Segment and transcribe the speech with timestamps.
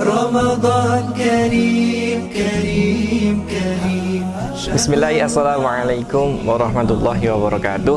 [0.00, 4.24] رمضان كريم كريم كريم
[4.60, 7.96] Bismillahirrahmanirrahim Assalamualaikum warahmatullahi wabarakatuh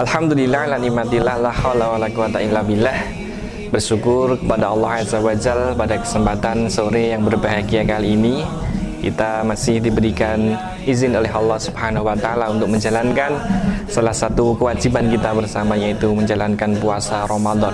[0.00, 2.96] Alhamdulillah lanimatillah la hawla wa la quwata illa billah
[3.68, 8.40] Bersyukur kepada Allah Azza wa Jal pada kesempatan sore yang berbahagia kali ini
[9.04, 10.56] kita masih diberikan
[10.89, 13.37] izin oleh Allah Subhanahu wa taala untuk menjalankan
[13.85, 17.73] salah satu kewajiban kita bersama yaitu menjalankan puasa Ramadan.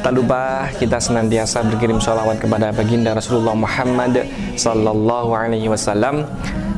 [0.00, 4.24] Tak lupa kita senantiasa berkirim sholawat kepada baginda Rasulullah Muhammad
[4.56, 6.24] sallallahu alaihi wasallam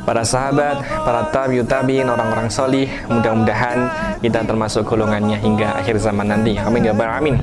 [0.03, 3.87] para sahabat, para tabiut tabiin, orang-orang solih, mudah-mudahan
[4.19, 6.59] kita termasuk golongannya hingga akhir zaman nanti.
[6.59, 7.39] Amin ya alamin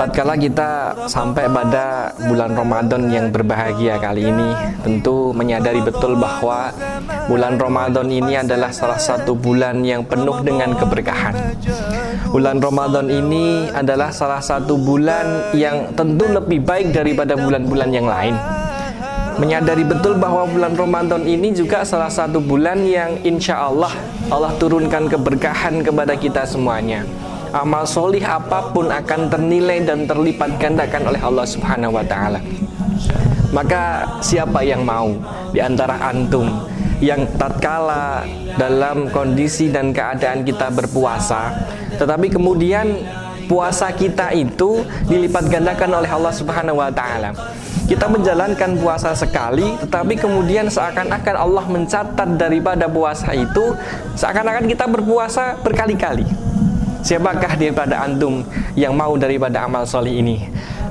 [0.00, 4.48] tatkala kita sampai pada bulan Ramadan yang berbahagia kali ini
[4.80, 6.72] tentu menyadari betul bahwa
[7.28, 11.52] bulan Ramadan ini adalah salah satu bulan yang penuh dengan keberkahan.
[12.32, 18.40] Bulan Ramadan ini adalah salah satu bulan yang tentu lebih baik daripada bulan-bulan yang lain.
[19.36, 23.92] Menyadari betul bahwa bulan Ramadan ini juga salah satu bulan yang insya Allah
[24.32, 27.04] Allah turunkan keberkahan kepada kita semuanya
[27.50, 32.40] amal solih apa pun akan ternilai dan terlipat gandakan oleh Allah Subhanahu wa taala.
[33.50, 35.10] Maka siapa yang mau
[35.50, 36.46] di antara antum
[37.02, 38.22] yang tatkala
[38.54, 41.50] dalam kondisi dan keadaan kita berpuasa,
[41.98, 43.02] tetapi kemudian
[43.50, 47.34] puasa kita itu dilipat gandakan oleh Allah Subhanahu wa taala.
[47.90, 53.74] Kita menjalankan puasa sekali, tetapi kemudian seakan-akan Allah mencatat daripada puasa itu
[54.14, 56.22] seakan-akan kita berpuasa berkali-kali.
[57.00, 58.44] Siapakah daripada antum
[58.76, 60.36] yang mau daripada amal solih ini?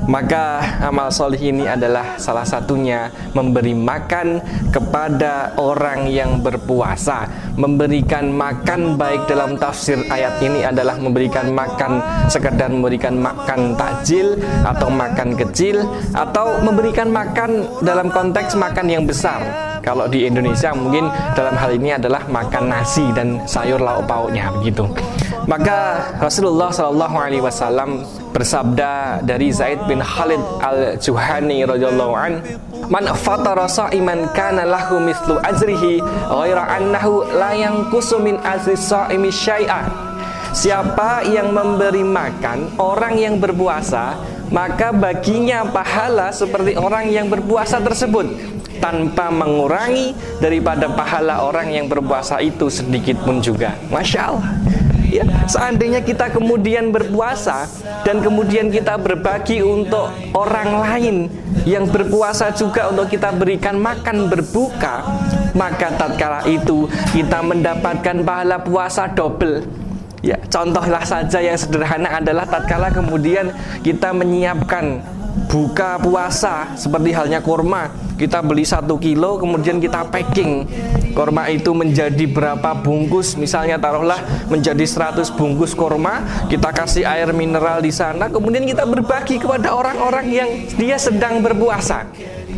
[0.10, 4.42] Maka amal solih ini adalah salah satunya memberi makan
[4.74, 7.30] kepada orang yang berpuasa.
[7.54, 12.00] Memberikan makan baik dalam tafsir ayat ini adalah memberikan makan
[12.32, 15.84] Sekedar memberikan makan takjil atau makan kecil
[16.16, 19.44] Atau memberikan makan dalam konteks makan yang besar.
[19.84, 24.88] Kalau di Indonesia mungkin dalam hal ini adalah makan nasi dan sayur lauk pauknya begitu
[25.46, 32.34] maka Rasulullah Shallallahu Alaihi Wasallam bersabda dari Zaid bin Khalid al Juhani radhiyallahu an
[32.90, 39.86] Man fatara sa'iman kana lahu mislu ajrihi ghaira annahu la yanqusu min ajri sa'imi syai'a.
[40.50, 44.18] Siapa yang memberi makan orang yang berpuasa
[44.50, 48.26] maka baginya pahala seperti orang yang berpuasa tersebut.
[48.80, 53.76] Tanpa mengurangi daripada pahala orang yang berpuasa itu sedikit pun juga.
[53.92, 54.50] Masya Allah
[55.10, 57.66] ya seandainya kita kemudian berpuasa
[58.06, 61.16] dan kemudian kita berbagi untuk orang lain
[61.66, 65.04] yang berpuasa juga untuk kita berikan makan berbuka
[65.58, 69.66] maka tatkala itu kita mendapatkan pahala puasa double.
[70.20, 73.56] Ya contohlah saja yang sederhana adalah tatkala kemudian
[73.88, 75.00] kita menyiapkan
[75.50, 77.92] buka puasa seperti halnya kurma.
[78.20, 80.68] Kita beli satu kilo kemudian kita packing.
[81.16, 83.40] Korma itu menjadi berapa bungkus?
[83.40, 84.20] Misalnya taruhlah
[84.52, 90.28] menjadi 100 bungkus korma kita kasih air mineral di sana kemudian kita berbagi kepada orang-orang
[90.28, 92.10] yang dia sedang berpuasa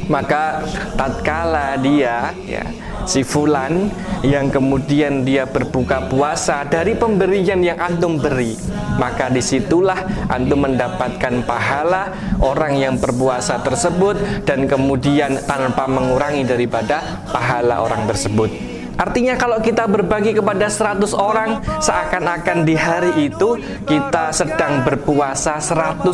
[0.08, 0.64] maka
[0.96, 2.64] tatkala dia ya
[3.06, 3.90] si fulan
[4.22, 8.54] yang kemudian dia berbuka puasa dari pemberian yang antum beri
[9.02, 17.26] maka di situlah antum mendapatkan pahala orang yang berpuasa tersebut dan kemudian tanpa mengurangi daripada
[17.34, 18.71] pahala orang tersebut
[19.02, 23.58] Artinya kalau kita berbagi kepada 100 orang Seakan-akan di hari itu
[23.90, 26.06] kita sedang berpuasa 101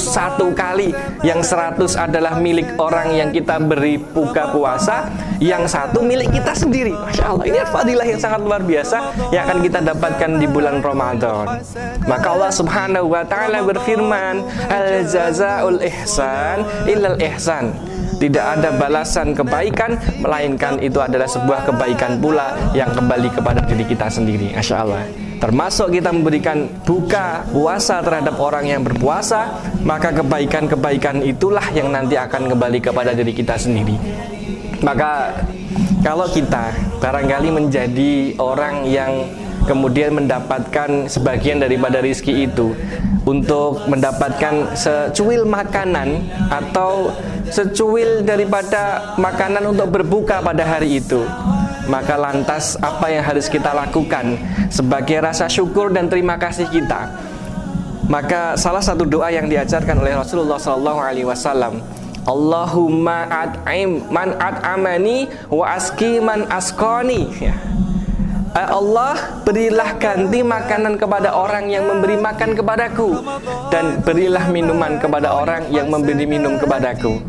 [0.56, 0.96] kali.
[1.20, 6.94] Yang 100 adalah milik orang yang kita beri buka puasa Yang satu milik kita sendiri.
[6.94, 11.62] Masya Allah ini fadilah yang sangat luar biasa Yang akan kita dapatkan di bulan Ramadan.
[12.10, 17.74] Maka Allah subhanahu wa ta'ala berfirman Al jazaul ihsan illal ihsan.
[18.18, 19.94] Tidak ada balasan kebaikan
[20.26, 24.58] melainkan itu adalah sebuah kebaikan pula yang kembali kepada diri kita sendiri.
[24.58, 31.94] Masya Allah termasuk kita memberikan buka puasa terhadap orang yang berpuasa maka kebaikan-kebaikan itulah yang
[31.94, 33.98] nanti akan kembali kepada diri kita sendiri.
[34.82, 35.42] Maka
[36.06, 39.26] kalau kita barangkali menjadi orang yang
[39.66, 42.72] kemudian mendapatkan sebagian daripada rizki itu
[43.28, 47.12] untuk mendapatkan secuil makanan atau
[47.52, 51.28] secuil daripada makanan untuk berbuka pada hari itu
[51.88, 54.36] maka lantas apa yang harus kita lakukan
[54.68, 57.12] sebagai rasa syukur dan terima kasih kita?
[58.08, 61.84] Maka salah satu doa yang diajarkan oleh Rasulullah Shallallahu Alaihi Wasallam
[62.28, 67.32] Allahumma at'im man at'amani wa aski man askoni.
[67.40, 67.56] Ya.
[68.52, 73.22] Allah berilah ganti makanan kepada orang yang memberi makan kepadaku
[73.70, 77.22] dan berilah minuman kepada orang yang memberi minum kepadaku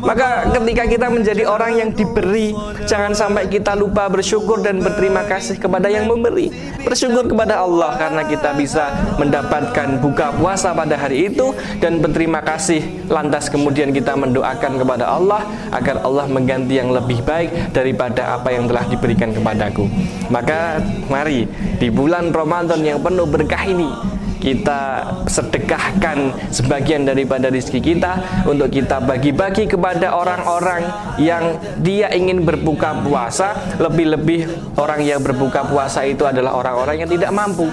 [0.00, 2.56] maka ketika kita menjadi orang yang diberi
[2.86, 6.52] Jangan sampai kita lupa bersyukur dan berterima kasih kepada yang memberi.
[6.86, 11.50] Bersyukur kepada Allah karena kita bisa mendapatkan buka puasa pada hari itu
[11.82, 15.42] Dan berterima kasih Lantas kemudian kita mendoakan kepada Allah
[15.74, 19.88] Agar Allah mengganti yang lebih baik daripada apa yang telah diberikan kepadaku.
[20.32, 21.46] Maka mari
[21.76, 24.80] di bulan Ramadan yang penuh berkah ini kita
[25.26, 28.12] sedekahkan sebagian daripada rezeki kita
[28.44, 30.82] untuk kita bagi-bagi kepada orang-orang
[31.18, 33.78] yang dia ingin berbuka puasa.
[33.80, 37.68] Lebih-lebih orang yang berbuka puasa itu adalah orang-orang yang tidak mampu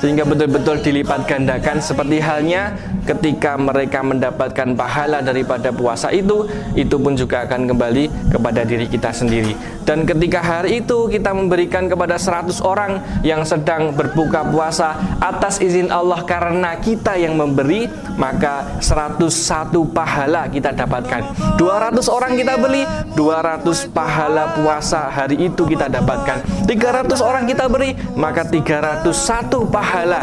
[0.00, 2.72] sehingga betul-betul dilipat gandakan seperti halnya
[3.04, 9.12] ketika mereka mendapatkan pahala daripada puasa itu itu pun juga akan kembali kepada diri kita
[9.12, 9.52] sendiri.
[9.84, 15.92] Dan ketika hari itu kita memberikan kepada 100 orang yang sedang berbuka puasa atas izin
[15.92, 19.28] Allah karena kita yang memberi maka 101
[19.92, 21.56] pahala kita dapatkan.
[21.60, 22.86] 200 orang kita beli
[23.18, 26.64] 200 pahala puasa hari itu kita dapatkan.
[26.64, 29.04] 300 orang kita beri maka 301
[29.68, 30.22] pahala pahala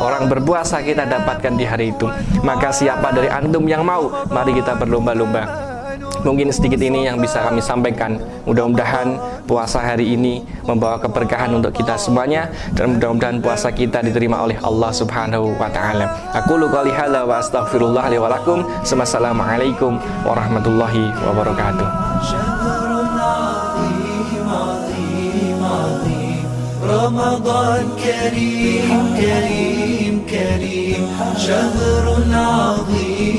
[0.00, 2.08] orang berpuasa kita dapatkan di hari itu.
[2.40, 5.68] Maka siapa dari antum yang mau, mari kita berlomba-lomba.
[6.22, 8.16] Mungkin sedikit ini yang bisa kami sampaikan.
[8.48, 14.56] Mudah-mudahan puasa hari ini membawa keberkahan untuk kita semuanya dan mudah-mudahan puasa kita diterima oleh
[14.64, 16.08] Allah Subhanahu wa taala.
[16.32, 18.64] Aku lu qouli hadza wa astaghfirullah li wa lakum.
[20.24, 21.88] Warahmatullahi wabarakatuh.
[26.82, 31.08] رمضان كريم كريم كريم.
[31.36, 33.31] شهر عظيم.